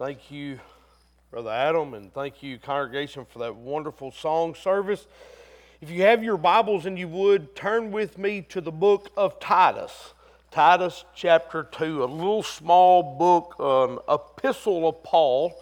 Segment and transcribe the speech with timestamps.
[0.00, 0.58] Thank you,
[1.30, 5.06] Brother Adam, and thank you, congregation, for that wonderful song service.
[5.82, 9.38] If you have your Bibles and you would, turn with me to the book of
[9.40, 10.14] Titus.
[10.50, 15.54] Titus chapter 2, a little small book, an epistle of Paul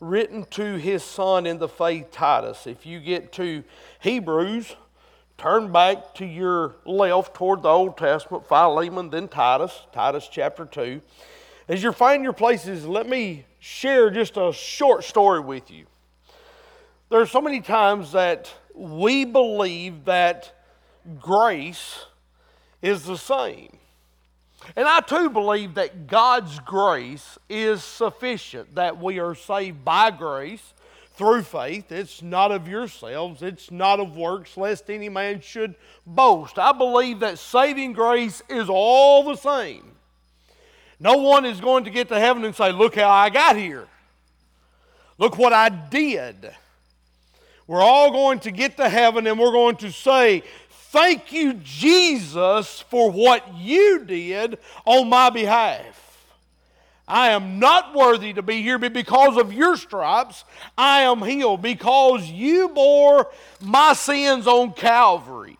[0.00, 2.66] written to his son in the faith, Titus.
[2.66, 3.62] If you get to
[4.00, 4.74] Hebrews,
[5.36, 11.02] turn back to your left toward the Old Testament, Philemon, then Titus, Titus chapter 2.
[11.68, 15.86] As you find your places, let me share just a short story with you.
[17.10, 20.52] There are so many times that we believe that
[21.20, 22.06] grace
[22.82, 23.78] is the same.
[24.74, 30.74] And I too believe that God's grace is sufficient, that we are saved by grace
[31.14, 31.92] through faith.
[31.92, 36.58] It's not of yourselves, it's not of works, lest any man should boast.
[36.58, 39.92] I believe that saving grace is all the same.
[41.02, 43.88] No one is going to get to heaven and say, Look how I got here.
[45.18, 46.54] Look what I did.
[47.66, 52.82] We're all going to get to heaven and we're going to say, Thank you, Jesus,
[52.88, 55.98] for what you did on my behalf.
[57.08, 60.44] I am not worthy to be here, but because of your stripes,
[60.78, 63.28] I am healed, because you bore
[63.60, 65.58] my sins on Calvary.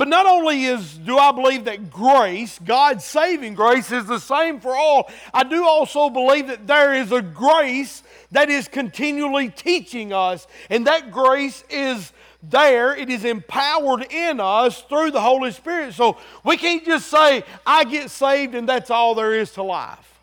[0.00, 4.58] But not only is do I believe that grace, God's saving grace, is the same
[4.58, 10.14] for all, I do also believe that there is a grace that is continually teaching
[10.14, 15.92] us, and that grace is there, it is empowered in us through the Holy Spirit.
[15.92, 20.18] So we can't just say, I get saved and that's all there is to life.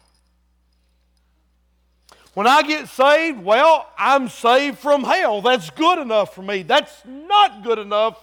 [2.34, 5.44] When I get saved, well, I'm saved from hell.
[5.44, 6.64] That's good enough for me.
[6.64, 8.18] That's not good enough,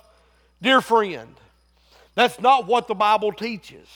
[0.61, 1.37] dear friend.
[2.15, 3.89] That's not what the Bible teaches.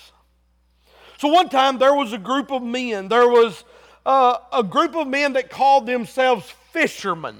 [1.19, 3.65] So one time there was a group of men, there was
[4.07, 7.37] uh, a group of men that called themselves fishermen.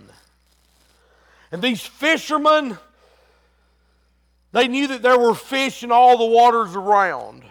[1.51, 2.77] And these fishermen,
[4.53, 7.43] they knew that there were fish in all the waters around.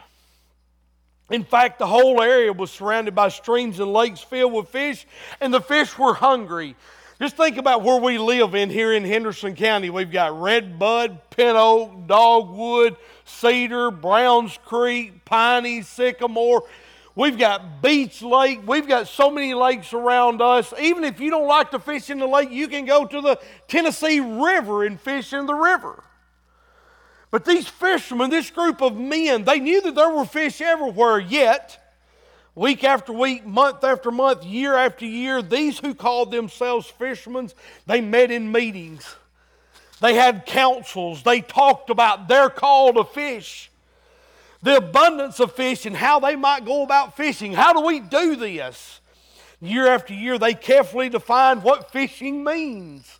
[1.29, 5.05] In fact, the whole area was surrounded by streams and lakes filled with fish,
[5.41, 6.75] and the fish were hungry.
[7.19, 9.89] Just think about where we live in here in Henderson County.
[9.89, 12.95] We've got Red Bud, Pin Oak, Dogwood,
[13.25, 16.63] Cedar, Browns Creek, Piney, Sycamore.
[17.15, 18.59] We've got Beech Lake.
[18.67, 20.71] We've got so many lakes around us.
[20.79, 23.39] Even if you don't like to fish in the lake, you can go to the
[23.67, 26.03] Tennessee River and fish in the river.
[27.31, 31.86] But these fishermen, this group of men, they knew that there were fish everywhere, yet,
[32.57, 37.51] week after week, month after month, year after year, these who called themselves fishermen,
[37.85, 39.15] they met in meetings.
[40.01, 41.21] They had councils.
[41.21, 43.69] They talked about their call to fish,
[44.63, 47.53] the abundance of fish, and how they might go about fishing.
[47.53, 49.01] How do we do this?
[49.61, 53.19] Year after year, they carefully defined what fishing means.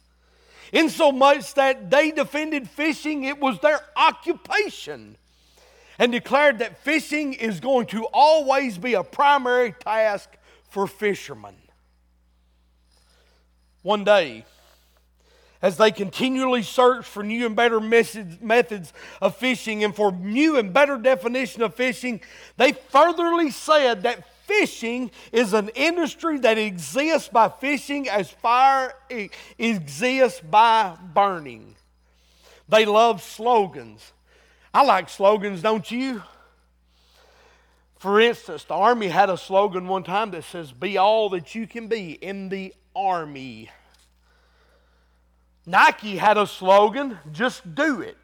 [0.72, 5.16] In so much that they defended fishing, it was their occupation,
[6.00, 10.30] and declared that fishing is going to always be a primary task
[10.70, 11.56] for fishermen.
[13.82, 14.46] One day,
[15.62, 20.72] as they continually search for new and better methods of fishing and for new and
[20.72, 22.22] better definition of fishing,
[22.58, 28.94] they furtherly said that fishing is an industry that exists by fishing as fire
[29.58, 31.76] exists by burning.
[32.70, 34.14] They love slogans.
[34.74, 36.24] I like slogans, don't you?
[38.00, 41.66] For instance, the Army had a slogan one time that says, Be all that you
[41.66, 43.70] can be in the Army.
[45.66, 48.18] Nike had a slogan, just do it.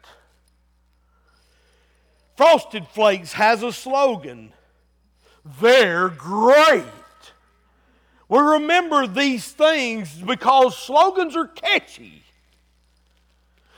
[2.36, 4.52] Frosted Flakes has a slogan,
[5.60, 6.84] they're great.
[8.28, 12.22] We remember these things because slogans are catchy.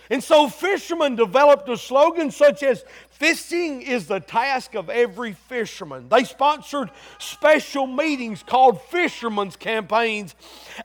[0.08, 2.84] And so fishermen developed a slogan such as
[3.18, 6.10] Fishing is the task of every fisherman.
[6.10, 10.34] They sponsored special meetings called fishermen's campaigns.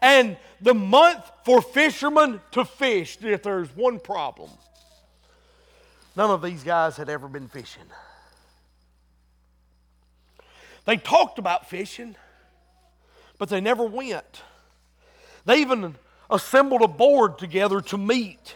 [0.01, 4.49] And the month for fishermen to fish, if there's one problem,
[6.15, 7.83] none of these guys had ever been fishing.
[10.85, 12.15] They talked about fishing,
[13.39, 14.41] but they never went.
[15.43, 15.95] They even
[16.29, 18.55] assembled a board together to meet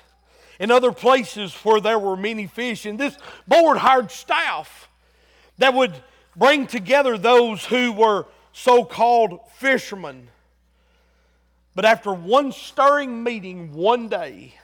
[0.59, 2.85] in other places where there were many fish.
[2.85, 3.17] And this
[3.47, 4.89] board hired staff
[5.57, 5.93] that would
[6.35, 10.29] bring together those who were so called fishermen.
[11.75, 14.55] But after one stirring meeting one day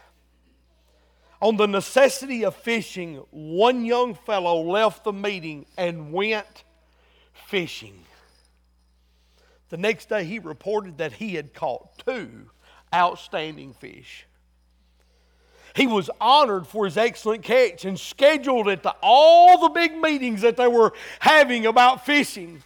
[1.41, 6.63] on the necessity of fishing, one young fellow left the meeting and went
[7.33, 8.05] fishing.
[9.69, 12.49] The next day, he reported that he had caught two
[12.93, 14.25] outstanding fish.
[15.75, 20.41] He was honored for his excellent catch and scheduled at the, all the big meetings
[20.41, 22.61] that they were having about fishing.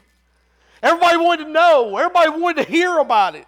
[0.82, 3.48] Everybody wanted to know, everybody wanted to hear about it.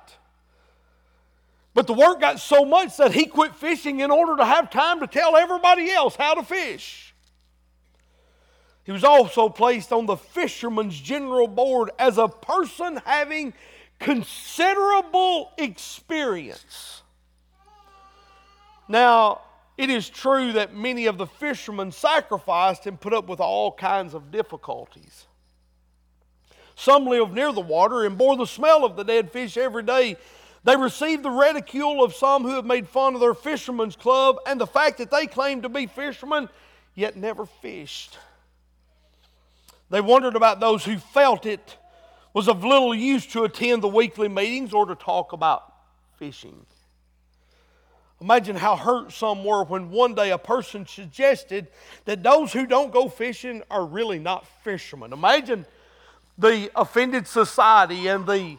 [1.74, 5.00] But the work got so much that he quit fishing in order to have time
[5.00, 7.14] to tell everybody else how to fish.
[8.84, 13.54] He was also placed on the Fishermen's General Board as a person having
[14.00, 17.04] considerable experience.
[18.88, 19.42] Now,
[19.78, 24.14] it is true that many of the fishermen sacrificed and put up with all kinds
[24.14, 25.28] of difficulties.
[26.76, 30.18] Some lived near the water and bore the smell of the dead fish every day.
[30.64, 34.60] They received the ridicule of some who have made fun of their fishermen's club and
[34.60, 36.50] the fact that they claimed to be fishermen
[36.94, 38.18] yet never fished.
[39.90, 41.78] They wondered about those who felt it
[42.34, 45.74] was of little use to attend the weekly meetings or to talk about
[46.18, 46.66] fishing.
[48.20, 51.68] Imagine how hurt some were when one day a person suggested
[52.06, 55.14] that those who don't go fishing are really not fishermen.
[55.14, 55.66] Imagine
[56.38, 58.58] the offended society and the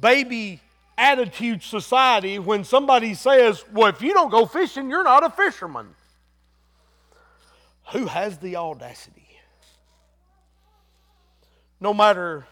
[0.00, 0.60] baby
[0.98, 5.88] attitude society when somebody says, Well, if you don't go fishing, you're not a fisherman.
[7.92, 9.22] Who has the audacity?
[11.80, 12.46] No matter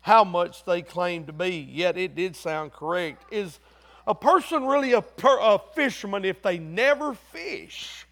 [0.00, 3.58] how much they claim to be, yet it did sound correct, is
[4.06, 8.06] a person really a, per, a fisherman if they never fish?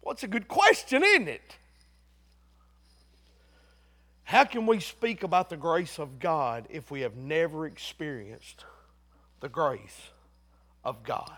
[0.00, 1.56] What's well, a good question, isn't it?
[4.24, 8.64] How can we speak about the grace of God if we have never experienced
[9.40, 10.10] the grace
[10.82, 11.30] of God?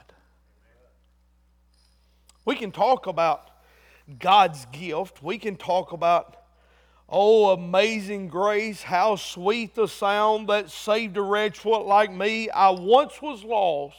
[2.44, 3.50] We can talk about
[4.18, 5.22] God's gift.
[5.22, 6.36] We can talk about
[7.08, 12.50] Oh, amazing grace, how sweet the sound that saved a wretch what like me.
[12.50, 13.96] I once was lost,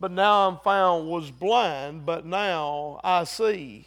[0.00, 3.86] but now I'm found, was blind, but now I see.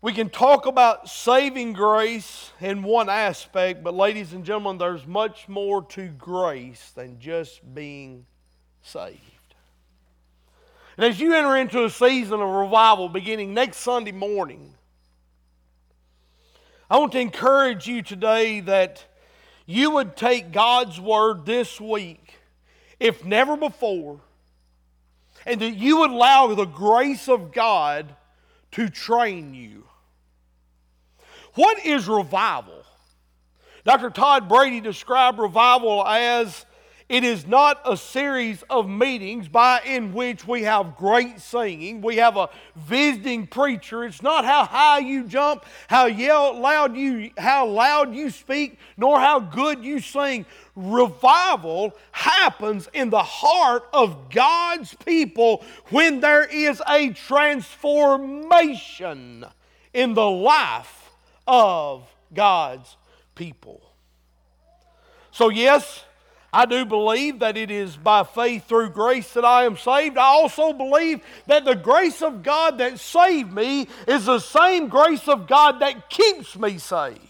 [0.00, 5.48] We can talk about saving grace in one aspect, but ladies and gentlemen, there's much
[5.48, 8.26] more to grace than just being
[8.82, 9.20] saved.
[10.96, 14.74] And as you enter into a season of revival beginning next Sunday morning,
[16.92, 19.06] I want to encourage you today that
[19.64, 22.34] you would take God's word this week,
[23.00, 24.20] if never before,
[25.46, 28.14] and that you would allow the grace of God
[28.72, 29.84] to train you.
[31.54, 32.84] What is revival?
[33.86, 34.10] Dr.
[34.10, 36.66] Todd Brady described revival as
[37.12, 42.00] it is not a series of meetings by in which we have great singing.
[42.00, 44.02] We have a visiting preacher.
[44.04, 49.20] It's not how high you jump, how yell loud you how loud you speak, nor
[49.20, 50.46] how good you sing.
[50.74, 59.44] Revival happens in the heart of God's people when there is a transformation
[59.92, 61.10] in the life
[61.46, 62.96] of God's
[63.34, 63.82] people.
[65.30, 66.06] So yes,
[66.54, 70.18] I do believe that it is by faith through grace that I am saved.
[70.18, 75.28] I also believe that the grace of God that saved me is the same grace
[75.28, 77.20] of God that keeps me saved.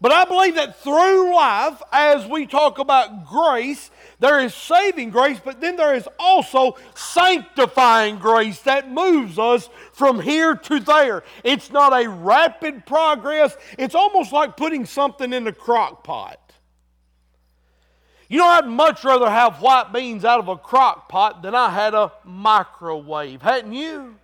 [0.00, 3.90] But I believe that through life, as we talk about grace,
[4.20, 10.20] there is saving grace, but then there is also sanctifying grace that moves us from
[10.20, 11.22] here to there.
[11.44, 16.40] It's not a rapid progress, it's almost like putting something in the crock pot.
[18.28, 21.70] You know, I'd much rather have white beans out of a crock pot than I
[21.70, 24.16] had a microwave, hadn't you?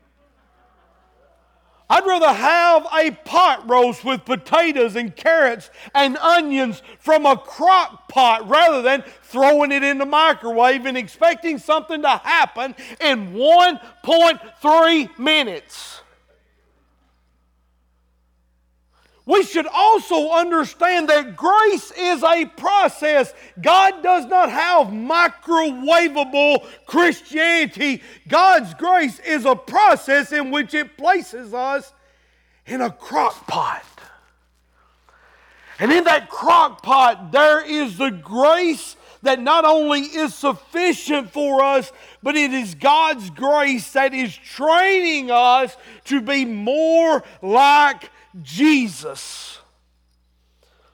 [1.89, 8.09] I'd rather have a pot roast with potatoes and carrots and onions from a crock
[8.09, 15.19] pot rather than throwing it in the microwave and expecting something to happen in 1.3
[15.19, 16.01] minutes.
[19.27, 23.33] We should also understand that grace is a process.
[23.61, 28.03] God does not have microwavable Christianity.
[28.29, 31.93] God's grace is a process in which it places us
[32.67, 33.85] in a crock pot.
[35.79, 41.65] And in that crock pot, there is the grace that not only is sufficient for
[41.65, 41.91] us,
[42.23, 48.11] but it is God's grace that is training us to be more like
[48.43, 49.59] Jesus.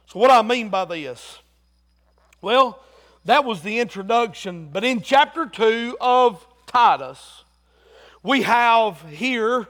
[0.07, 1.39] So, what I mean by this?
[2.43, 2.83] Well,
[3.25, 4.71] that was the introduction.
[4.73, 7.45] But in chapter 2 of Titus,
[8.23, 9.69] we have here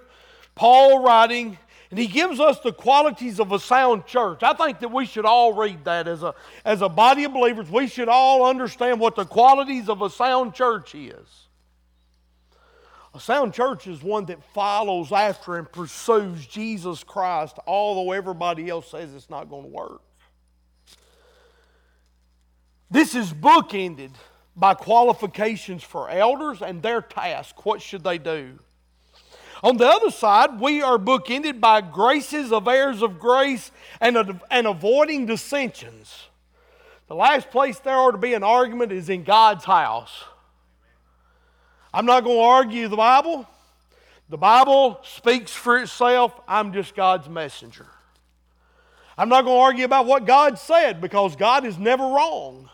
[0.54, 1.58] Paul writing.
[1.90, 4.44] And he gives us the qualities of a sound church.
[4.44, 6.34] I think that we should all read that as a,
[6.64, 7.68] as a body of believers.
[7.68, 11.48] We should all understand what the qualities of a sound church is.
[13.14, 18.90] A sound church is one that follows after and pursues Jesus Christ, although everybody else
[18.90, 20.00] says it's not going to work.
[22.90, 24.10] This is bookended
[24.56, 27.64] by qualifications for elders and their task.
[27.64, 28.58] What should they do?
[29.62, 34.66] On the other side, we are bookended by graces of heirs of grace and, and
[34.66, 36.28] avoiding dissensions.
[37.08, 40.24] The last place there ought to be an argument is in God's house.
[41.92, 43.46] I'm not going to argue the Bible.
[44.28, 46.32] The Bible speaks for itself.
[46.46, 47.86] I'm just God's messenger.
[49.18, 52.70] I'm not going to argue about what God said because God is never wrong.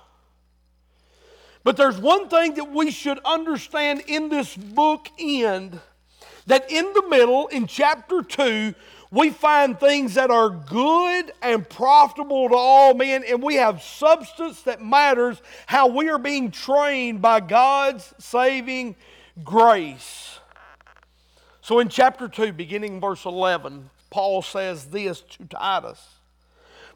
[1.65, 5.81] But there's one thing that we should understand in this book end
[6.47, 8.75] that in the middle, in chapter 2,
[9.17, 14.63] we find things that are good and profitable to all men, and we have substance
[14.63, 18.95] that matters how we are being trained by God's saving
[19.43, 20.39] grace.
[21.63, 26.16] So in chapter 2, beginning verse 11, Paul says this to Titus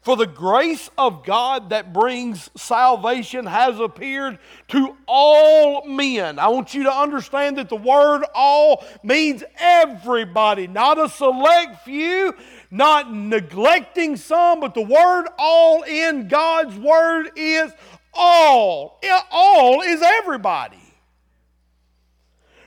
[0.01, 4.39] for the grace of God that brings salvation has appeared
[4.69, 6.39] to all men.
[6.39, 12.33] I want you to understand that the word all means everybody, not a select few,
[12.71, 17.71] not neglecting some, but the word all in God's word is
[18.13, 18.99] all.
[19.29, 20.77] All is everybody.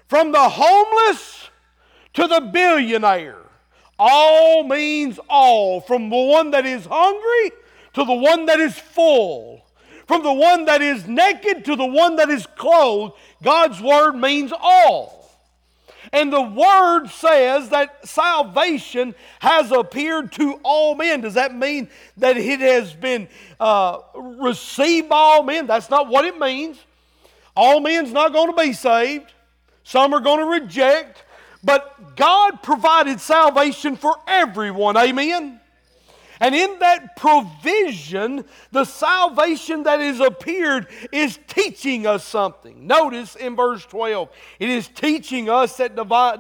[0.07, 1.49] From the homeless
[2.13, 3.44] to the billionaire
[3.99, 7.53] all means all, from the one that is hungry
[7.95, 9.65] to the one that is full,
[10.07, 13.15] from the one that is naked to the one that is clothed.
[13.43, 15.25] God's word means all.
[16.13, 21.23] And the word says that salvation has appeared to all men.
[21.23, 23.27] Does that mean that it has been
[23.59, 25.67] uh, received by all men?
[25.67, 26.79] That's not what it means.
[27.57, 29.33] All men's not going to be saved.
[29.83, 31.25] Some are going to reject.
[31.65, 34.97] But God provided salvation for everyone.
[34.97, 35.61] Amen?
[36.41, 42.87] And in that provision, the salvation that has appeared is teaching us something.
[42.87, 44.29] Notice in verse 12,
[44.59, 45.95] it is teaching us that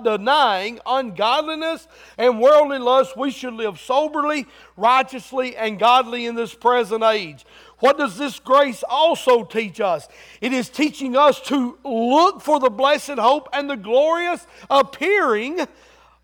[0.04, 1.86] denying ungodliness
[2.18, 7.46] and worldly lust, we should live soberly, righteously, and godly in this present age.
[7.78, 10.08] What does this grace also teach us?
[10.40, 15.60] It is teaching us to look for the blessed hope and the glorious appearing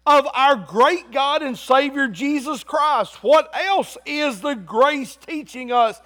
[0.06, 3.22] of our great God and Savior Jesus Christ.
[3.22, 6.00] What else is the grace teaching us?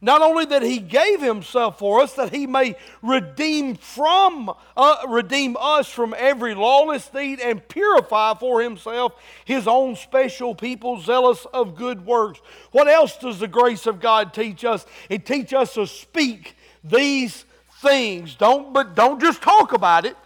[0.00, 5.56] Not only that He gave Himself for us, that He may redeem from uh, redeem
[5.58, 9.14] us from every lawless deed and purify for Himself
[9.44, 12.40] His own special people, zealous of good works.
[12.70, 14.86] What else does the grace of God teach us?
[15.08, 17.44] It teaches us to speak these
[17.80, 18.36] things.
[18.36, 20.16] Don't but don't just talk about it.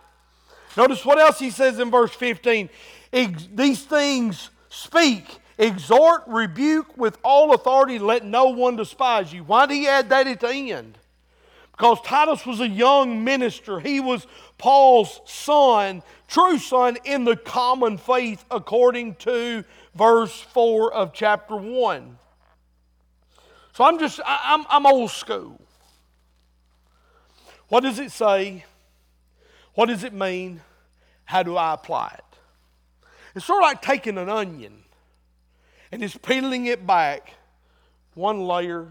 [0.77, 2.69] Notice what else He says in verse 15.
[3.11, 9.45] These things speak exhort, rebuke with all authority, let no one despise you.
[9.45, 10.99] Why did he add that at the end?
[11.73, 13.81] Because Titus was a young minister.
[13.81, 14.27] He was
[14.59, 22.19] Paul's son, true son in the common faith, according to verse 4 of chapter 1.
[23.73, 25.61] So I'm just, I'm, I'm old school.
[27.69, 28.65] What does it say?
[29.75, 30.61] What does it mean?
[31.25, 32.39] How do I apply it?
[33.35, 34.83] It's sort of like taking an onion
[35.93, 37.35] and is peeling it back
[38.15, 38.89] one layer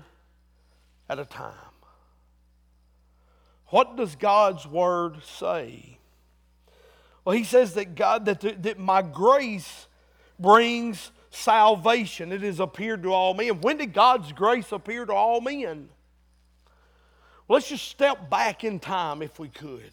[1.09, 1.55] at a time.
[3.67, 5.97] What does God's word say?
[7.25, 9.87] Well, he says that God, that, that my grace
[10.39, 12.31] brings salvation.
[12.31, 13.61] It has appeared to all men.
[13.61, 15.89] When did God's grace appear to all men?
[17.47, 19.91] Let's just step back in time if we could.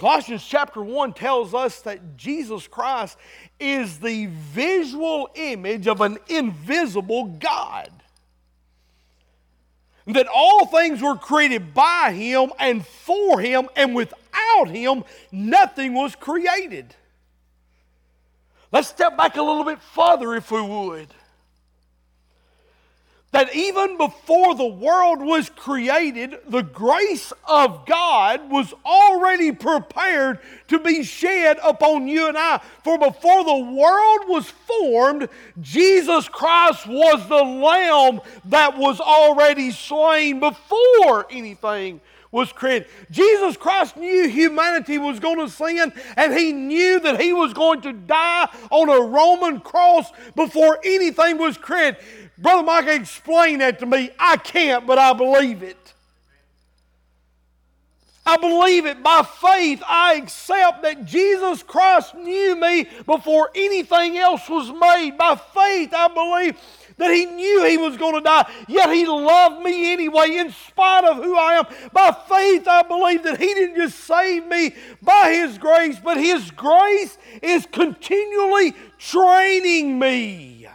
[0.00, 3.18] Colossians chapter 1 tells us that Jesus Christ
[3.58, 7.90] is the visual image of an invisible God.
[10.06, 16.16] That all things were created by Him and for Him, and without Him, nothing was
[16.16, 16.94] created.
[18.72, 21.08] Let's step back a little bit further, if we would
[23.32, 30.78] that even before the world was created, the grace of God was already prepared to
[30.78, 32.60] be shed upon you and I.
[32.82, 35.28] For before the world was formed,
[35.60, 42.00] Jesus Christ was the lamb that was already slain before anything
[42.32, 42.88] was created.
[43.10, 47.80] Jesus Christ knew humanity was going to sin, and he knew that he was going
[47.80, 51.96] to die on a Roman cross before anything was created.
[52.38, 54.10] Brother Mike, explain that to me.
[54.18, 55.76] I can't, but I believe it.
[58.26, 59.82] I believe it by faith.
[59.86, 65.16] I accept that Jesus Christ knew me before anything else was made.
[65.16, 66.56] By faith, I believe
[66.98, 71.04] that He knew He was going to die, yet He loved me anyway, in spite
[71.04, 71.64] of who I am.
[71.92, 76.50] By faith, I believe that He didn't just save me by His grace, but His
[76.50, 80.68] grace is continually training me.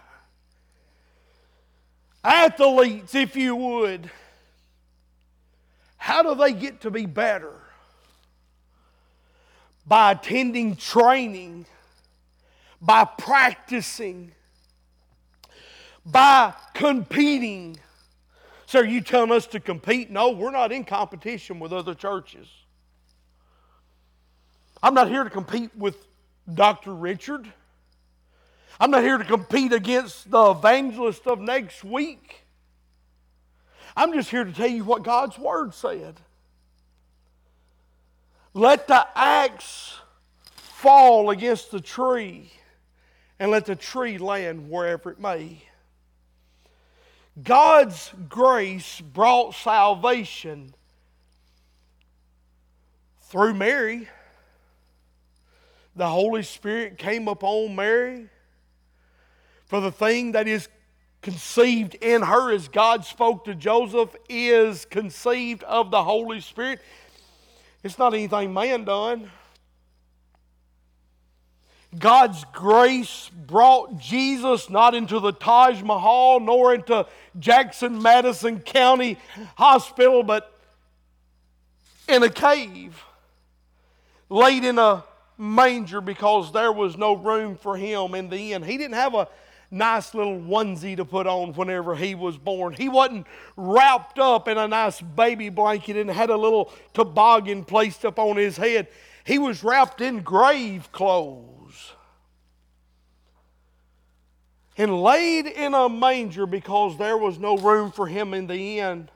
[2.23, 4.09] Athletes, if you would,
[6.05, 7.53] how do they get to be better?
[9.88, 11.65] By attending training,
[12.81, 14.31] by practicing
[16.05, 17.77] by competing.
[18.67, 20.12] So are you telling us to compete?
[20.12, 22.47] No, we're not in competition with other churches.
[24.83, 25.97] I'm not here to compete with
[26.53, 26.93] Dr.
[26.93, 27.51] Richard.
[28.79, 32.44] I'm not here to compete against the evangelist of next week.
[33.95, 36.19] I'm just here to tell you what God's Word said.
[38.53, 39.97] Let the axe
[40.55, 42.51] fall against the tree,
[43.39, 45.63] and let the tree land wherever it may.
[47.41, 50.73] God's grace brought salvation
[53.23, 54.07] through Mary.
[55.95, 58.29] The Holy Spirit came upon Mary.
[59.65, 60.69] For the thing that is
[61.25, 66.79] conceived in her, as God spoke to Joseph, is conceived of the Holy Spirit.
[67.84, 69.32] It's not anything man done.
[71.98, 77.08] God's grace brought Jesus not into the Taj Mahal nor into
[77.39, 79.17] Jackson Madison County
[79.55, 80.55] Hospital, but
[82.08, 83.03] in a cave,
[84.29, 85.03] laid in a
[85.39, 88.62] manger because there was no room for him in the inn.
[88.62, 89.27] He didn't have a
[89.71, 92.73] nice little onesie to put on whenever he was born.
[92.73, 98.06] He wasn't wrapped up in a nice baby blanket and had a little toboggan placed
[98.06, 98.88] up on his head.
[99.25, 101.93] He was wrapped in grave clothes
[104.78, 109.10] and laid in a manger because there was no room for him in the inn.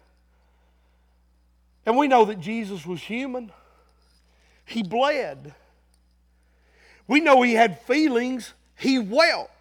[1.85, 3.51] And we know that Jesus was human.
[4.65, 5.53] He bled.
[7.07, 8.53] We know he had feelings.
[8.77, 9.58] He wept.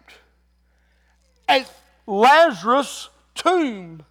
[1.49, 1.69] At
[2.05, 4.05] Lazarus' tomb,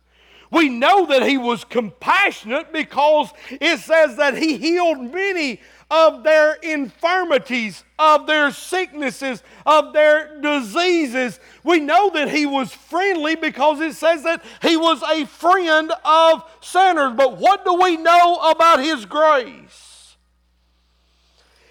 [0.51, 6.55] we know that he was compassionate because it says that he healed many of their
[6.55, 11.38] infirmities, of their sicknesses, of their diseases.
[11.62, 16.42] We know that he was friendly because it says that he was a friend of
[16.61, 17.14] sinners.
[17.16, 20.16] But what do we know about his grace?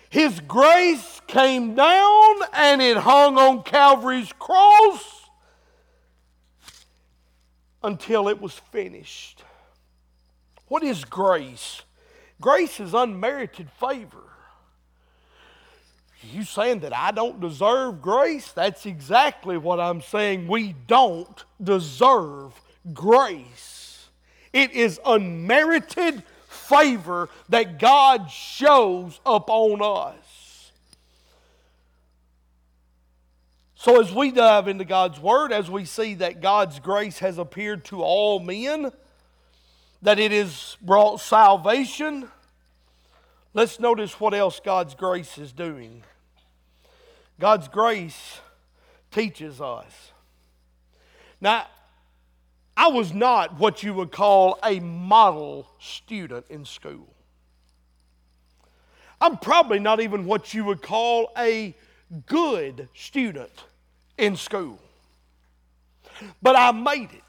[0.09, 5.16] His grace came down and it hung on Calvary's cross
[7.87, 9.43] until it was finished.
[10.67, 11.81] What is grace?
[12.41, 14.23] Grace is unmerited favor.
[16.21, 18.51] You saying that I don't deserve grace?
[18.51, 20.47] That's exactly what I'm saying.
[20.49, 22.59] We don't deserve
[22.93, 24.09] grace.
[24.51, 30.26] It is unmerited favor that God shows upon us.
[33.87, 37.85] So, as we dive into God's Word, as we see that God's grace has appeared
[37.85, 38.91] to all men,
[40.01, 42.27] that it has brought salvation.
[43.53, 46.03] Let's notice what else God's grace is doing.
[47.39, 48.41] God's grace
[49.09, 50.11] teaches us.
[51.39, 51.65] Now,
[52.75, 57.07] I was not what you would call a model student in school.
[59.21, 61.73] I'm probably not even what you would call a
[62.25, 63.63] good student
[64.17, 64.79] in school.
[66.41, 67.23] But I made it.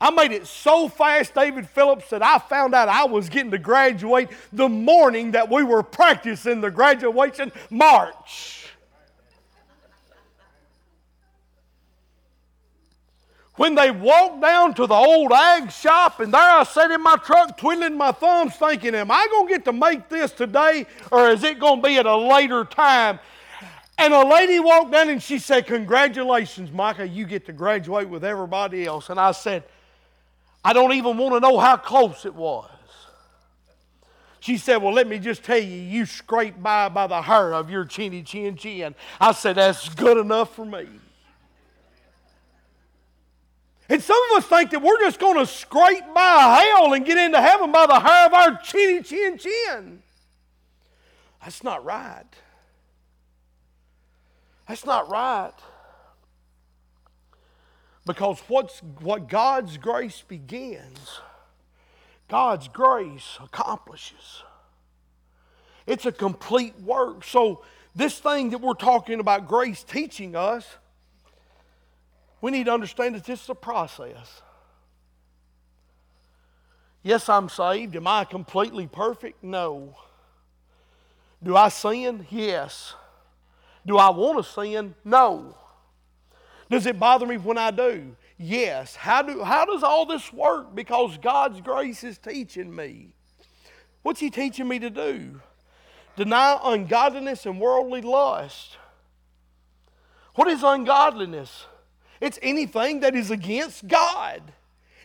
[0.00, 3.58] I made it so fast, David Phillips, that I found out I was getting to
[3.58, 8.56] graduate the morning that we were practicing the graduation march.
[13.56, 17.16] When they walked down to the old ag shop, and there I sat in my
[17.16, 21.28] truck twiddling my thumbs, thinking, Am I going to get to make this today, or
[21.28, 23.18] is it going to be at a later time?
[24.00, 28.24] And a lady walked down and she said, Congratulations, Micah, you get to graduate with
[28.24, 29.10] everybody else.
[29.10, 29.62] And I said,
[30.64, 32.70] I don't even want to know how close it was.
[34.40, 37.68] She said, Well, let me just tell you, you scraped by by the hair of
[37.68, 38.94] your chinny chin chin.
[39.20, 40.88] I said, That's good enough for me.
[43.90, 47.18] And some of us think that we're just going to scrape by hell and get
[47.18, 50.02] into heaven by the hair of our chinny chin chin.
[51.42, 52.24] That's not right.
[54.70, 55.50] That's not right.
[58.06, 61.20] Because what's, what God's grace begins,
[62.28, 64.44] God's grace accomplishes.
[65.88, 67.24] It's a complete work.
[67.24, 67.64] So,
[67.96, 70.64] this thing that we're talking about, grace teaching us,
[72.40, 74.40] we need to understand that this is a process.
[77.02, 77.96] Yes, I'm saved.
[77.96, 79.42] Am I completely perfect?
[79.42, 79.96] No.
[81.42, 82.24] Do I sin?
[82.30, 82.94] Yes.
[83.86, 84.94] Do I want to sin?
[85.04, 85.56] No.
[86.70, 88.16] Does it bother me when I do?
[88.38, 88.94] Yes.
[88.96, 90.74] How, do, how does all this work?
[90.74, 93.08] Because God's grace is teaching me.
[94.02, 95.40] What's He teaching me to do?
[96.16, 98.78] Deny ungodliness and worldly lust.
[100.36, 101.66] What is ungodliness?
[102.20, 104.40] It's anything that is against God.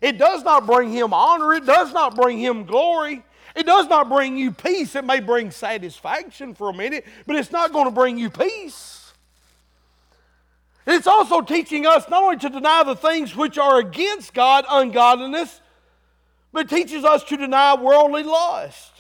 [0.01, 3.24] It does not bring Him honor, it does not bring Him glory.
[3.55, 4.95] It does not bring you peace.
[4.95, 9.13] It may bring satisfaction for a minute, but it's not going to bring you peace.
[10.85, 15.61] It's also teaching us not only to deny the things which are against God, ungodliness,
[16.51, 18.91] but teaches us to deny worldly lust.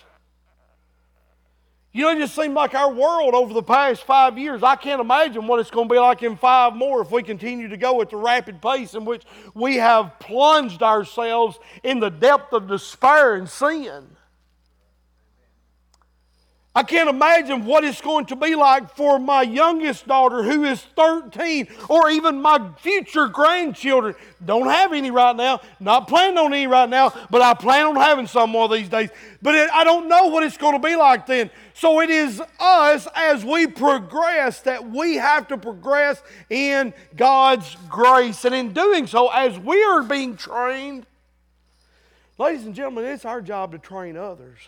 [1.91, 4.99] You know, it just seemed like our world over the past five years, I can't
[4.99, 8.01] imagine what it's going to be like in five more if we continue to go
[8.01, 13.35] at the rapid pace in which we have plunged ourselves in the depth of despair
[13.35, 14.14] and sin.
[16.77, 20.81] I can't imagine what it's going to be like for my youngest daughter who is
[20.81, 24.13] 13 or even my future grandchildren.
[24.43, 27.95] Don't have any right now, not planning on any right now, but I plan on
[27.95, 29.09] having some one of these days.
[29.41, 31.49] But it, I don't know what it's going to be like then.
[31.75, 38.43] So it is us as we progress that we have to progress in God's grace.
[38.43, 41.05] And in doing so, as we are being trained,
[42.37, 44.67] ladies and gentlemen, it's our job to train others.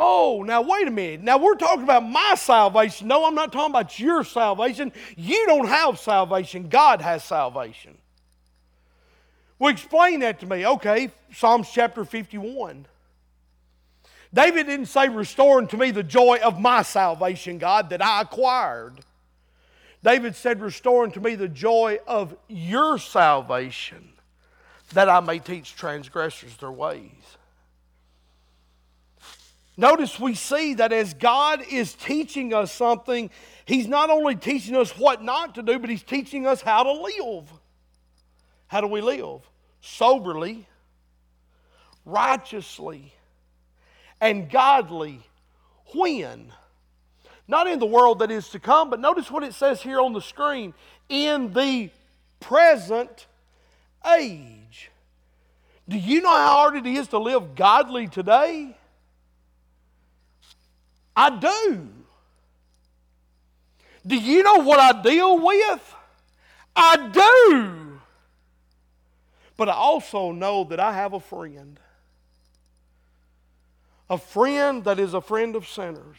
[0.00, 1.22] Oh, now wait a minute.
[1.22, 3.08] Now we're talking about my salvation.
[3.08, 4.92] No, I'm not talking about your salvation.
[5.16, 7.98] You don't have salvation, God has salvation.
[9.58, 10.64] Well, explain that to me.
[10.64, 12.86] Okay, Psalms chapter 51.
[14.32, 19.00] David didn't say, Restore unto me the joy of my salvation, God, that I acquired.
[20.04, 24.10] David said, Restore unto me the joy of your salvation,
[24.92, 27.37] that I may teach transgressors their ways.
[29.78, 33.30] Notice we see that as God is teaching us something,
[33.64, 36.92] He's not only teaching us what not to do, but He's teaching us how to
[36.92, 37.44] live.
[38.66, 39.48] How do we live?
[39.80, 40.66] Soberly,
[42.04, 43.14] righteously,
[44.20, 45.20] and godly.
[45.94, 46.52] When?
[47.46, 50.12] Not in the world that is to come, but notice what it says here on
[50.12, 50.74] the screen
[51.08, 51.90] in the
[52.40, 53.28] present
[54.18, 54.90] age.
[55.88, 58.76] Do you know how hard it is to live godly today?
[61.18, 61.88] I do.
[64.06, 65.94] Do you know what I deal with?
[66.76, 68.00] I do.
[69.56, 71.80] But I also know that I have a friend.
[74.08, 76.18] A friend that is a friend of sinners.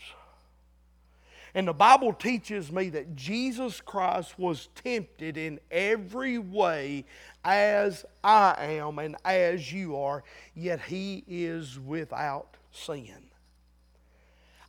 [1.55, 7.05] And the Bible teaches me that Jesus Christ was tempted in every way
[7.45, 13.28] as I am and as you are, yet he is without sin.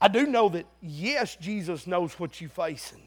[0.00, 3.02] I do know that, yes, Jesus knows what you're facing.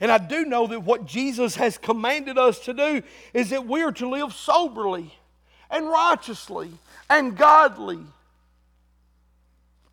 [0.00, 3.82] And I do know that what Jesus has commanded us to do is that we
[3.82, 5.14] are to live soberly
[5.70, 6.70] and righteously
[7.08, 8.00] and godly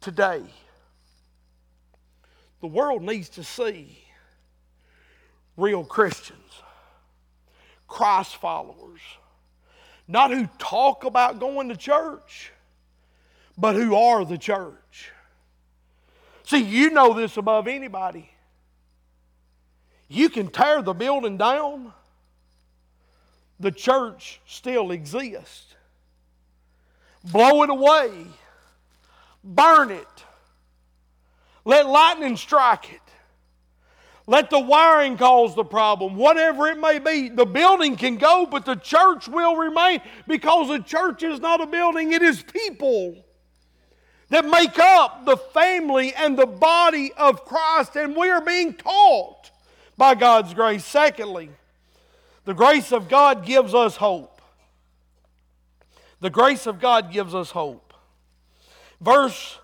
[0.02, 0.44] today.
[2.60, 3.98] The world needs to see
[5.56, 6.40] real Christians,
[7.88, 9.02] Christ followers,
[10.08, 12.52] not who talk about going to church,
[13.58, 15.12] but who are the church.
[16.46, 18.30] See, you know this above anybody.
[20.08, 21.94] You can tear the building down,
[23.60, 25.76] the church still exists.
[27.24, 28.12] Blow it away,
[29.44, 30.24] burn it,
[31.66, 33.00] let lightning strike it.
[34.26, 37.28] Let the wiring cause the problem, whatever it may be.
[37.28, 41.66] The building can go, but the church will remain because the church is not a
[41.66, 43.18] building, it is people
[44.30, 49.52] that make up the family and the body of Christ, and we are being taught
[49.98, 50.86] by God's grace.
[50.86, 51.50] Secondly,
[52.46, 54.42] the grace of God gives us hope.
[56.20, 57.94] The grace of God gives us hope.
[59.00, 59.60] Verse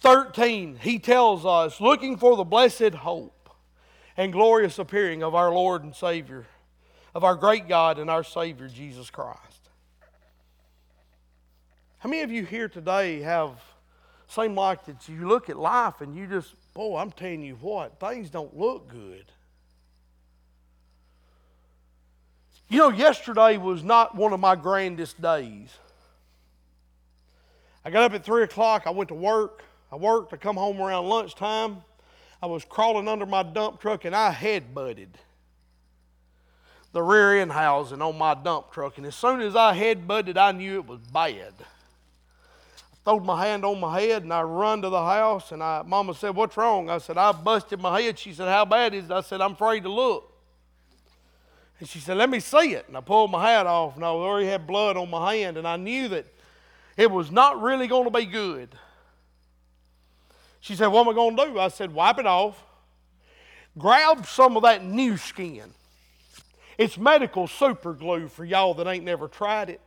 [0.00, 3.50] 13, he tells us, looking for the blessed hope
[4.16, 6.46] and glorious appearing of our Lord and Savior,
[7.14, 9.70] of our great God and our Savior, Jesus Christ.
[11.98, 13.52] How many of you here today have
[14.32, 18.00] seemed like that you look at life and you just, boy, I'm telling you what,
[18.00, 19.24] things don't look good.
[22.68, 25.68] You know, yesterday was not one of my grandest days.
[27.84, 28.84] I got up at 3 o'clock.
[28.86, 29.62] I went to work.
[29.90, 30.32] I worked.
[30.32, 31.82] I come home around lunchtime.
[32.42, 35.18] I was crawling under my dump truck and I head butted
[36.92, 38.98] the rear end housing on my dump truck.
[38.98, 41.54] And as soon as I head butted, I knew it was bad.
[43.04, 45.50] Throwed my hand on my head and I run to the house.
[45.50, 46.88] And I, Mama said, What's wrong?
[46.88, 48.18] I said, I busted my head.
[48.18, 49.10] She said, How bad is it?
[49.10, 50.32] I said, I'm afraid to look.
[51.80, 52.86] And she said, Let me see it.
[52.86, 55.66] And I pulled my hat off, and I already had blood on my hand, and
[55.66, 56.26] I knew that
[56.96, 58.68] it was not really going to be good.
[60.60, 61.58] She said, What am I going to do?
[61.58, 62.62] I said, Wipe it off.
[63.76, 65.74] Grab some of that new skin.
[66.78, 69.80] It's medical super glue for y'all that ain't never tried it.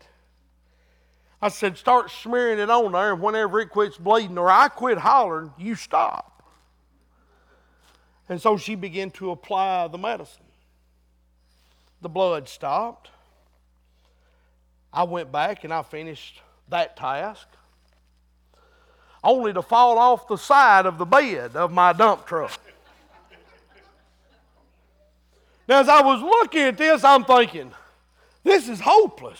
[1.41, 4.97] I said, Start smearing it on there, and whenever it quits bleeding or I quit
[4.97, 6.43] hollering, you stop.
[8.27, 10.45] And so she began to apply the medicine
[12.05, 13.09] the blood stopped.
[14.93, 17.47] I went back and I finished that task,
[19.23, 22.59] only to fall off the side of the bed of my dump truck.
[25.67, 27.71] now, as I was looking at this, I'm thinking,
[28.43, 29.39] this is hopeless.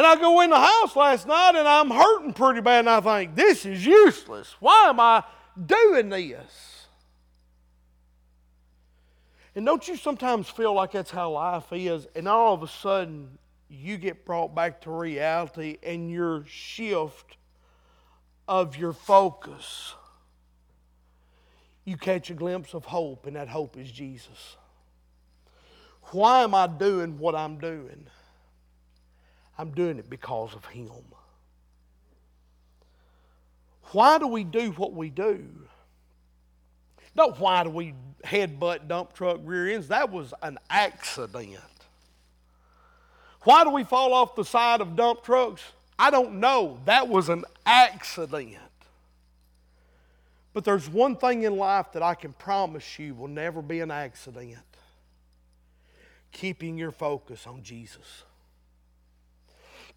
[0.00, 3.02] And I go in the house last night and I'm hurting pretty bad, and I
[3.02, 4.56] think, this is useless.
[4.58, 5.22] Why am I
[5.66, 6.86] doing this?
[9.54, 13.36] And don't you sometimes feel like that's how life is, and all of a sudden
[13.68, 17.36] you get brought back to reality and your shift
[18.48, 19.92] of your focus,
[21.84, 24.56] you catch a glimpse of hope, and that hope is Jesus.
[26.04, 28.06] Why am I doing what I'm doing?
[29.60, 30.90] I'm doing it because of Him.
[33.92, 35.46] Why do we do what we do?
[37.14, 37.92] Not why do we
[38.24, 39.88] headbutt dump truck rear ends?
[39.88, 41.58] That was an accident.
[43.42, 45.62] Why do we fall off the side of dump trucks?
[45.98, 46.78] I don't know.
[46.86, 48.56] That was an accident.
[50.54, 53.90] But there's one thing in life that I can promise you will never be an
[53.90, 54.56] accident
[56.32, 58.24] keeping your focus on Jesus.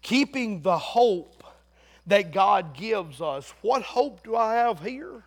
[0.04, 1.42] Keeping the hope
[2.06, 3.52] that God gives us.
[3.62, 5.24] What hope do I have here?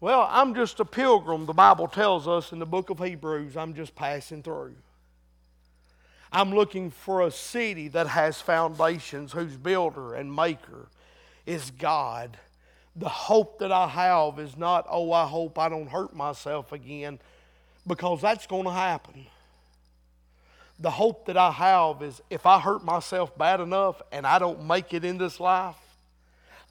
[0.00, 3.54] Well, I'm just a pilgrim, the Bible tells us in the book of Hebrews.
[3.56, 4.74] I'm just passing through.
[6.32, 10.88] I'm looking for a city that has foundations, whose builder and maker
[11.44, 12.38] is God.
[12.96, 17.18] The hope that I have is not, oh, I hope I don't hurt myself again,
[17.86, 19.26] because that's going to happen.
[20.78, 24.66] The hope that I have is if I hurt myself bad enough and I don't
[24.66, 25.76] make it in this life,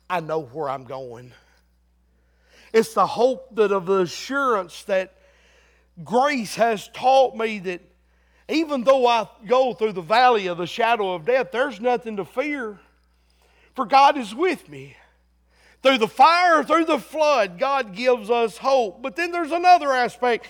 [0.09, 1.31] I know where I'm going.
[2.73, 5.15] It's the hope that of the assurance that
[6.03, 7.81] grace has taught me that
[8.49, 12.25] even though I go through the valley of the shadow of death, there's nothing to
[12.25, 12.79] fear,
[13.75, 14.97] for God is with me.
[15.81, 19.01] Through the fire, through the flood, God gives us hope.
[19.01, 20.47] But then there's another aspect.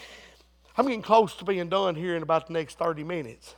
[0.76, 3.56] I'm getting close to being done here in about the next 30 minutes.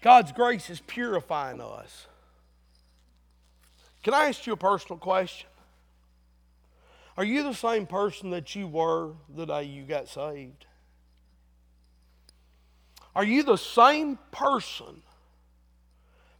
[0.00, 2.06] God's grace is purifying us.
[4.02, 5.48] Can I ask you a personal question?
[7.16, 10.66] Are you the same person that you were the day you got saved?
[13.14, 15.02] Are you the same person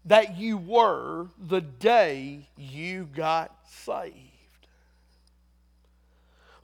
[0.05, 4.36] that you were the day you got saved?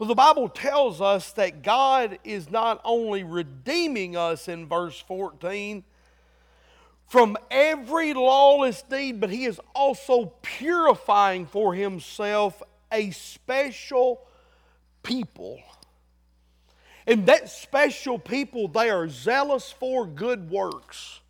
[0.03, 5.85] Well, the Bible tells us that God is not only redeeming us in verse 14,
[7.07, 12.61] from every lawless deed, but he is also purifying for himself
[12.91, 14.27] a special
[15.05, 15.61] people.
[17.07, 21.21] And that special people, they are zealous for good works.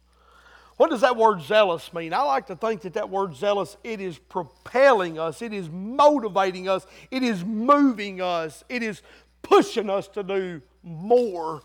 [0.76, 2.14] What does that word zealous mean?
[2.14, 6.68] I like to think that that word zealous, it is propelling us, it is motivating
[6.68, 9.02] us, it is moving us, it is
[9.42, 11.62] pushing us to do more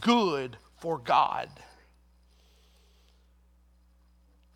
[0.00, 1.48] good for God.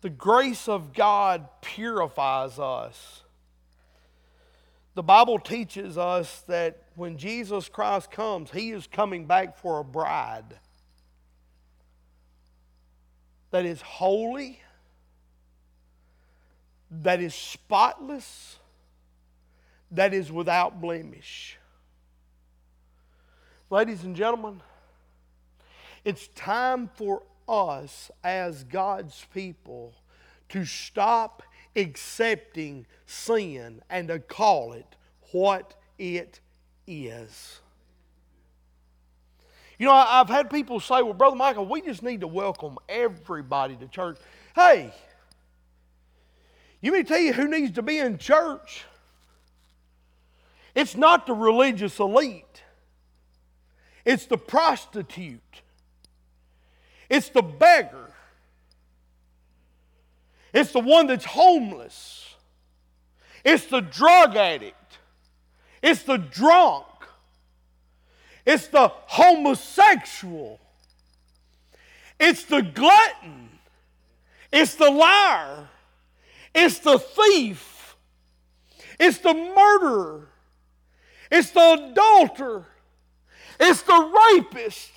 [0.01, 3.21] The grace of God purifies us.
[4.95, 9.83] The Bible teaches us that when Jesus Christ comes, He is coming back for a
[9.83, 10.57] bride
[13.51, 14.59] that is holy,
[16.89, 18.57] that is spotless,
[19.91, 21.57] that is without blemish.
[23.69, 24.61] Ladies and gentlemen,
[26.03, 29.93] it's time for us as God's people
[30.49, 31.43] to stop
[31.75, 34.95] accepting sin and to call it
[35.31, 36.39] what it
[36.87, 37.59] is.
[39.81, 43.75] You know, I've had people say, well, Brother Michael, we just need to welcome everybody
[43.77, 44.19] to church.
[44.53, 44.93] Hey,
[46.81, 48.85] you may tell you who needs to be in church.
[50.75, 52.61] It's not the religious elite.
[54.05, 55.63] It's the prostitute.
[57.09, 58.13] It's the beggar.
[60.53, 62.35] It's the one that's homeless.
[63.43, 64.99] It's the drug addict.
[65.81, 66.85] It's the drunk.
[68.45, 70.59] It's the homosexual.
[72.19, 73.49] It's the glutton.
[74.51, 75.69] It's the liar.
[76.53, 77.95] It's the thief.
[78.99, 80.27] It's the murderer.
[81.31, 82.65] It's the adulterer.
[83.59, 84.91] It's the rapist.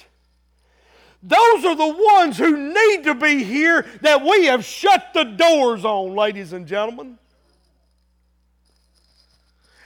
[1.22, 5.84] Those are the ones who need to be here that we have shut the doors
[5.84, 7.18] on, ladies and gentlemen.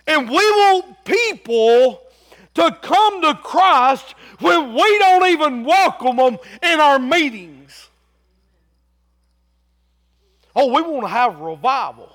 [0.06, 2.02] And we want people
[2.58, 7.88] to come to Christ when we don't even welcome them in our meetings.
[10.54, 12.12] Oh, we want to have revival.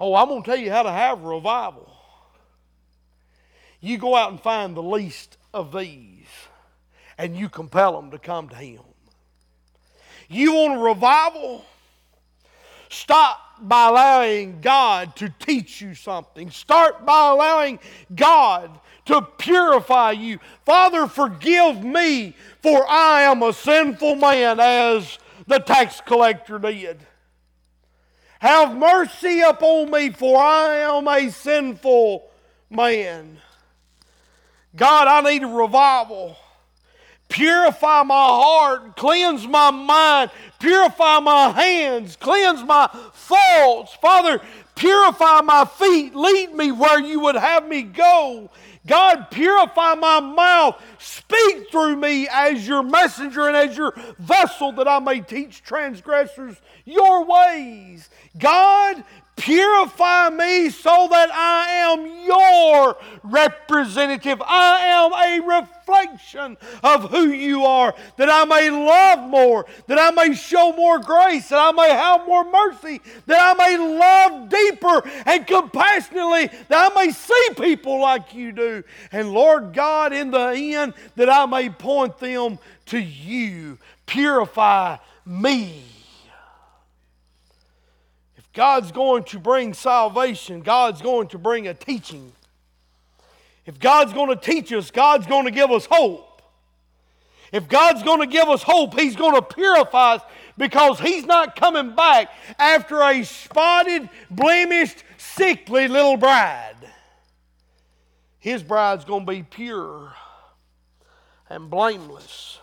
[0.00, 1.92] Oh, I'm going to tell you how to have revival.
[3.80, 6.26] You go out and find the least of these
[7.18, 8.80] and you compel them to come to Him.
[10.28, 11.64] You want a revival?
[12.88, 16.50] Stop by allowing God to teach you something.
[16.50, 17.78] Start by allowing
[18.14, 20.38] God to purify you.
[20.64, 26.98] Father, forgive me, for I am a sinful man, as the tax collector did.
[28.40, 32.28] Have mercy upon me, for I am a sinful
[32.68, 33.38] man.
[34.74, 36.36] God, I need a revival.
[37.28, 43.94] Purify my heart, cleanse my mind, purify my hands, cleanse my thoughts.
[43.94, 44.40] Father,
[44.76, 48.48] purify my feet, lead me where you would have me go.
[48.86, 54.86] God, purify my mouth, speak through me as your messenger and as your vessel that
[54.86, 58.08] I may teach transgressors your ways.
[58.38, 59.02] God,
[59.36, 64.40] Purify me so that I am your representative.
[64.42, 70.10] I am a reflection of who you are, that I may love more, that I
[70.10, 75.08] may show more grace, that I may have more mercy, that I may love deeper
[75.26, 78.82] and compassionately, that I may see people like you do.
[79.12, 83.76] And Lord God, in the end, that I may point them to you.
[84.06, 84.96] Purify
[85.26, 85.82] me.
[88.56, 92.32] God's going to bring salvation, God's going to bring a teaching.
[93.66, 96.40] If God's going to teach us, God's going to give us hope.
[97.52, 100.22] If God's going to give us hope, He's going to purify us
[100.56, 106.76] because He's not coming back after a spotted, blemished, sickly little bride.
[108.38, 110.14] His bride's going to be pure
[111.50, 112.58] and blameless.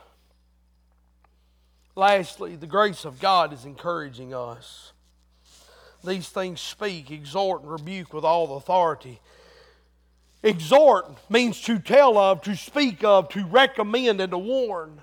[1.95, 4.92] Lastly, the grace of God is encouraging us
[6.03, 9.19] these things speak, exhort, and rebuke with all authority.
[10.43, 14.99] Exhort means to tell of, to speak of, to recommend, and to warn.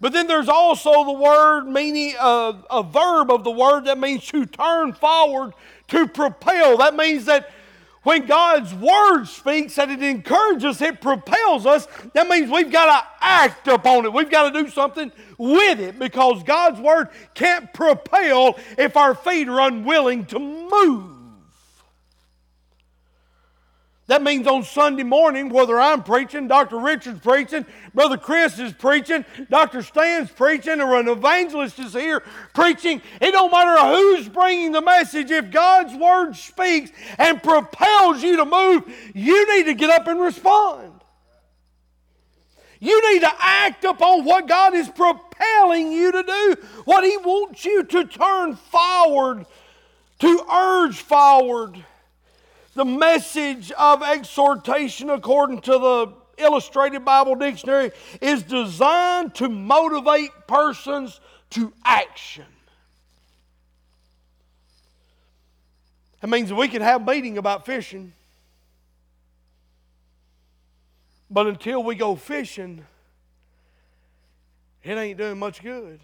[0.00, 4.26] But then there's also the word meaning uh, a verb of the word that means
[4.28, 5.52] to turn forward,
[5.88, 6.78] to propel.
[6.78, 7.50] That means that
[8.02, 13.08] when God's word speaks, and it encourages, it propels us, that means we've got to
[13.20, 14.12] act upon it.
[14.12, 19.48] We've got to do something with it because God's word can't propel if our feet
[19.48, 21.19] are unwilling to move.
[24.10, 26.80] That means on Sunday morning, whether I'm preaching, Dr.
[26.80, 29.84] Richard's preaching, Brother Chris is preaching, Dr.
[29.84, 35.30] Stan's preaching, or an evangelist is here preaching, it don't matter who's bringing the message.
[35.30, 40.20] If God's word speaks and propels you to move, you need to get up and
[40.20, 40.90] respond.
[42.80, 47.64] You need to act upon what God is propelling you to do, what He wants
[47.64, 49.46] you to turn forward,
[50.18, 51.84] to urge forward.
[52.80, 61.20] The message of exhortation, according to the Illustrated Bible Dictionary, is designed to motivate persons
[61.50, 62.46] to action.
[66.22, 68.14] That means we can have a meeting about fishing,
[71.30, 72.86] but until we go fishing,
[74.82, 76.00] it ain't doing much good.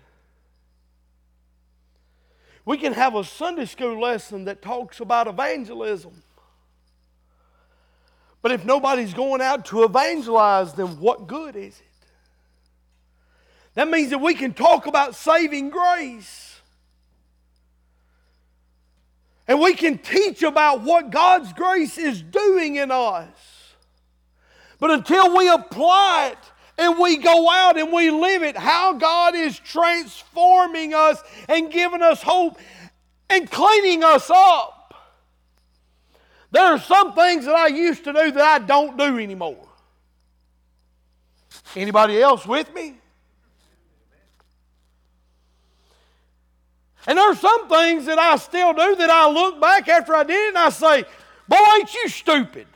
[2.67, 6.23] We can have a Sunday school lesson that talks about evangelism.
[8.47, 12.07] But if nobody's going out to evangelize, then what good is it?
[13.75, 16.61] That means that we can talk about saving grace.
[19.49, 23.75] And we can teach about what God's grace is doing in us.
[24.79, 29.35] But until we apply it and we go out and we live it, how God
[29.35, 32.61] is transforming us and giving us hope
[33.29, 34.76] and cleaning us up.
[36.51, 39.67] There are some things that I used to do that I don't do anymore.
[41.75, 42.95] Anybody else with me?
[47.07, 50.25] And there are some things that I still do that I look back after I
[50.25, 51.05] did and I say,
[51.49, 52.67] Boy, ain't you stupid.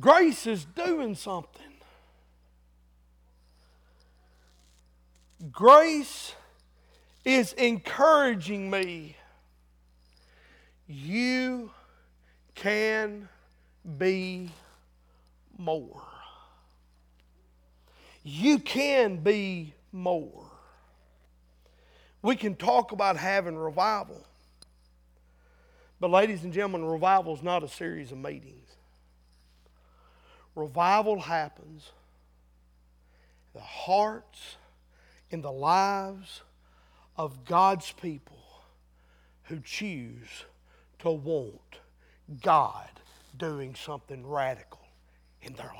[0.00, 1.62] Grace is doing something.
[5.52, 6.34] Grace
[7.28, 9.14] is encouraging me.
[10.86, 11.70] You
[12.54, 13.28] can
[13.98, 14.50] be
[15.58, 16.02] more.
[18.24, 20.46] You can be more.
[22.22, 24.24] We can talk about having revival.
[26.00, 28.70] But, ladies and gentlemen, revival is not a series of meetings.
[30.54, 31.92] Revival happens
[33.52, 34.56] the hearts,
[35.30, 36.42] in the lives
[37.18, 38.38] of God's people
[39.44, 40.44] who choose
[41.00, 41.80] to want
[42.42, 42.88] God
[43.36, 44.80] doing something radical
[45.42, 45.74] in their life.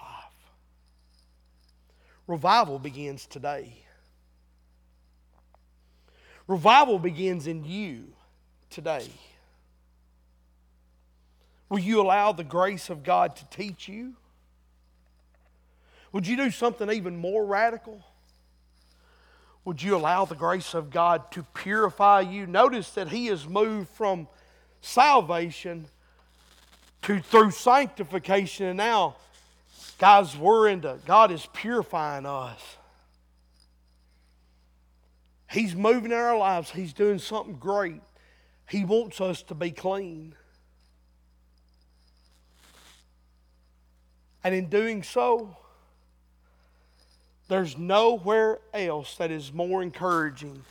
[2.27, 3.85] Revival begins today.
[6.47, 8.05] Revival begins in you
[8.69, 9.07] today.
[11.69, 14.15] Will you allow the grace of God to teach you?
[16.13, 18.03] Would you do something even more radical?
[19.65, 22.47] Would you allow the grace of God to purify you?
[22.47, 24.29] Notice that He has moved from
[24.81, 25.87] salvation
[27.03, 29.17] to through sanctification, and now
[29.99, 32.61] Guys, we're into, God is purifying us.
[35.51, 38.01] He's moving in our lives, He's doing something great.
[38.71, 40.35] He wants us to be clean.
[44.45, 45.57] And in doing so,
[47.49, 50.63] there's nowhere else that is more encouraging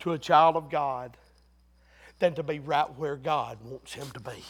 [0.00, 1.16] to a child of God
[2.20, 4.44] than to be right where God wants him to be.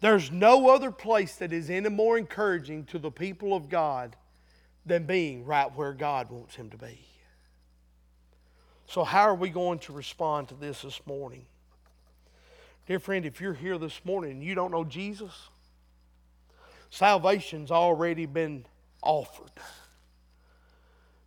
[0.00, 4.14] There's no other place that is any more encouraging to the people of God
[4.84, 7.00] than being right where God wants him to be.
[8.86, 11.46] So, how are we going to respond to this this morning?
[12.86, 15.48] Dear friend, if you're here this morning and you don't know Jesus,
[16.90, 18.64] salvation's already been
[19.06, 19.50] offered.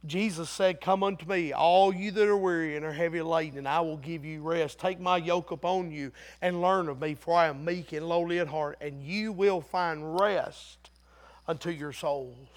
[0.05, 3.67] Jesus said, Come unto me, all you that are weary and are heavy laden, and
[3.67, 4.79] I will give you rest.
[4.79, 6.11] Take my yoke upon you
[6.41, 9.59] and learn of me, for I am meek and lowly at heart, and you will
[9.59, 10.91] find rest
[11.47, 12.47] unto your souls.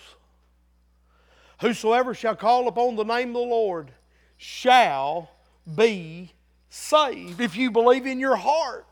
[1.61, 3.91] Whosoever shall call upon the name of the Lord
[4.37, 5.31] shall
[5.75, 6.33] be
[6.70, 7.41] saved.
[7.41, 8.91] If you believe in your heart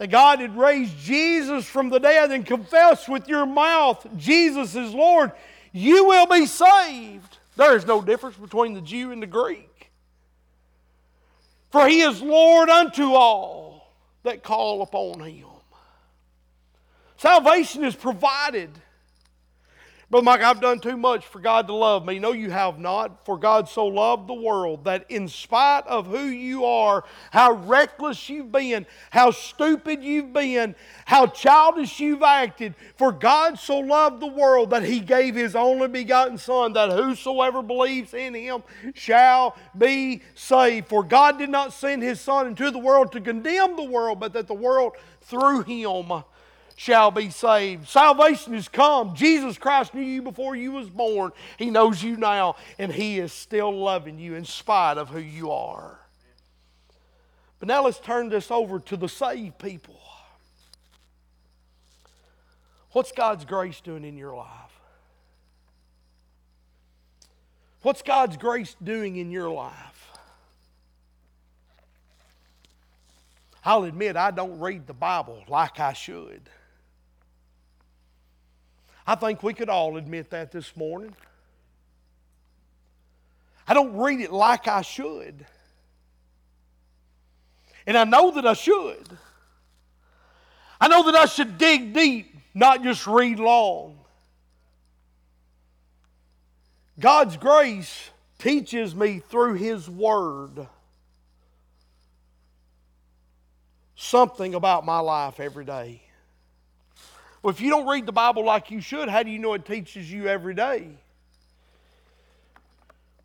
[0.00, 4.94] that God had raised Jesus from the dead and confess with your mouth Jesus is
[4.94, 5.30] Lord,
[5.72, 7.36] you will be saved.
[7.56, 9.90] There is no difference between the Jew and the Greek.
[11.68, 13.92] For he is Lord unto all
[14.22, 15.44] that call upon him.
[17.18, 18.70] Salvation is provided
[20.10, 22.18] Brother Mike, I've done too much for God to love me.
[22.18, 23.24] No, you have not.
[23.24, 28.28] For God so loved the world that in spite of who you are, how reckless
[28.28, 34.26] you've been, how stupid you've been, how childish you've acted, for God so loved the
[34.26, 40.22] world that He gave His only begotten Son, that whosoever believes in Him shall be
[40.34, 40.88] saved.
[40.88, 44.32] For God did not send His Son into the world to condemn the world, but
[44.32, 46.24] that the world through Him
[46.80, 47.86] shall be saved.
[47.86, 49.14] Salvation has come.
[49.14, 51.30] Jesus Christ knew you before you was born.
[51.58, 55.50] He knows you now, and He is still loving you in spite of who you
[55.50, 56.00] are.
[57.58, 60.00] But now let's turn this over to the saved people.
[62.92, 64.48] What's God's grace doing in your life?
[67.82, 70.08] What's God's grace doing in your life?
[73.66, 76.48] I'll admit I don't read the Bible like I should.
[79.10, 81.16] I think we could all admit that this morning.
[83.66, 85.44] I don't read it like I should.
[87.88, 89.08] And I know that I should.
[90.80, 93.98] I know that I should dig deep, not just read long.
[97.00, 100.68] God's grace teaches me through His Word
[103.96, 106.00] something about my life every day.
[107.42, 109.64] Well, if you don't read the Bible like you should, how do you know it
[109.64, 110.88] teaches you every day?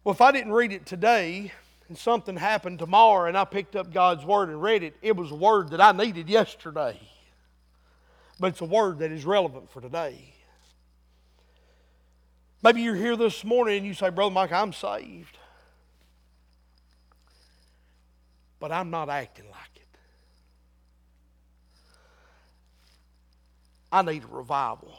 [0.04, 1.52] Well, if I didn't read it today
[1.90, 5.32] and something happened tomorrow and I picked up God's Word and read it, it was
[5.32, 7.00] a word that I needed yesterday.
[8.40, 10.34] But it's a word that is relevant for today.
[12.64, 15.38] Maybe you're here this morning and you say, Brother Mike, I'm saved.
[18.60, 19.82] But I'm not acting like it.
[23.92, 24.94] I need a revival.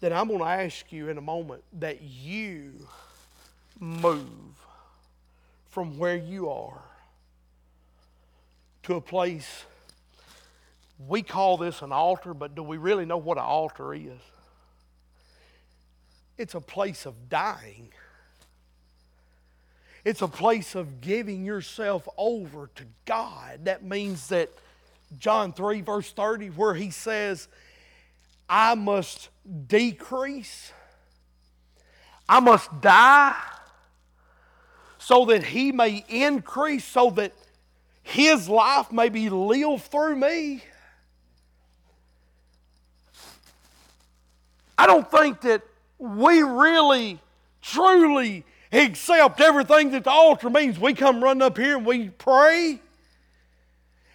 [0.00, 2.88] Then I'm going to ask you in a moment that you
[3.80, 4.28] move
[5.70, 6.82] from where you are
[8.84, 9.64] to a place.
[11.08, 14.20] We call this an altar, but do we really know what an altar is?
[16.36, 17.88] It's a place of dying.
[20.04, 23.64] It's a place of giving yourself over to God.
[23.64, 24.50] That means that
[25.18, 27.48] John 3, verse 30, where he says,
[28.48, 29.28] I must
[29.66, 30.72] decrease,
[32.28, 33.36] I must die,
[34.98, 37.32] so that he may increase, so that
[38.02, 40.62] his life may be lived through me.
[44.76, 45.62] I don't think that
[45.98, 47.18] we really,
[47.62, 50.78] truly accept everything that the altar means.
[50.78, 52.80] We come running up here and we pray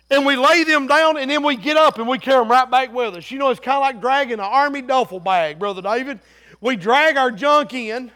[0.10, 2.70] and we lay them down and then we get up and we carry them right
[2.70, 3.30] back with us.
[3.30, 6.20] You know, it's kind of like dragging an army duffel bag, Brother David.
[6.62, 8.12] We drag our junk in.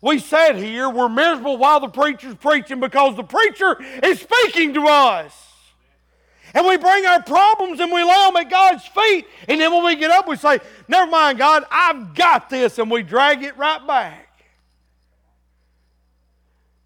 [0.00, 4.86] We sat here, we're miserable while the preacher's preaching because the preacher is speaking to
[4.86, 5.34] us.
[6.54, 9.26] And we bring our problems and we lay them at God's feet.
[9.48, 12.78] And then when we get up, we say, Never mind, God, I've got this.
[12.78, 14.27] And we drag it right back.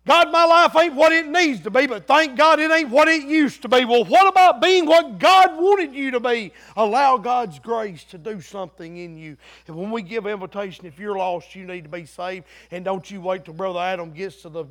[0.05, 3.07] God, my life ain't what it needs to be, but thank God it ain't what
[3.07, 3.85] it used to be.
[3.85, 6.53] Well, what about being what God wanted you to be?
[6.77, 9.37] Allow God's grace to do something in you.
[9.69, 12.47] And when we give invitation, if you're lost, you need to be saved.
[12.73, 14.65] And don't you wait till Brother Adam gets to the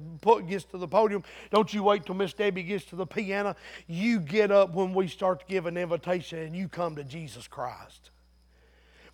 [0.50, 1.24] gets to the podium.
[1.50, 3.56] Don't you wait till Miss Debbie gets to the piano.
[3.88, 7.48] You get up when we start to give an invitation and you come to Jesus
[7.48, 8.10] Christ.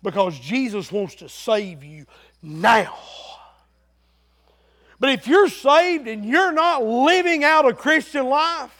[0.02, 2.06] Because Jesus wants to save you
[2.42, 2.96] now.
[5.00, 8.74] But if you're saved and you're not living out a Christian life,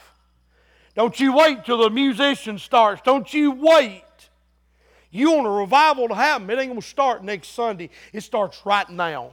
[0.95, 3.03] don't you wait till the musician starts.
[3.03, 4.03] Don't you wait.
[5.11, 7.91] You want a revival to happen, it ain't going to start next Sunday.
[8.13, 9.33] It starts right now.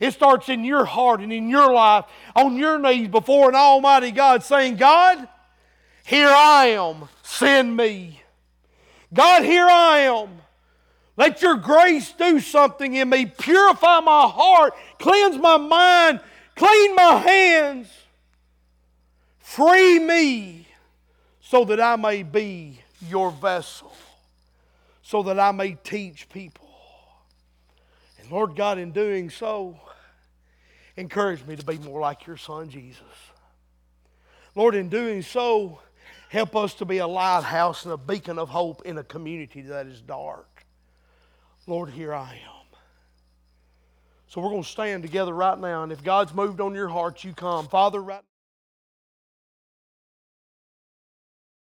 [0.00, 4.10] It starts in your heart and in your life, on your knees before an almighty
[4.10, 5.28] God, saying, God,
[6.04, 8.20] here I am, send me.
[9.14, 10.28] God, here I am.
[11.16, 13.26] Let your grace do something in me.
[13.26, 16.20] Purify my heart, cleanse my mind,
[16.56, 17.88] clean my hands.
[19.38, 20.66] Free me
[21.40, 23.92] so that I may be your vessel,
[25.02, 26.70] so that I may teach people.
[28.18, 29.78] And Lord God, in doing so,
[30.96, 33.02] encourage me to be more like your Son Jesus.
[34.54, 35.80] Lord, in doing so,
[36.28, 39.86] help us to be a lighthouse and a beacon of hope in a community that
[39.86, 40.51] is dark.
[41.66, 42.52] Lord, here I am.
[44.26, 45.82] So we're going to stand together right now.
[45.82, 47.68] And if God's moved on your heart, you come.
[47.68, 48.22] Father, right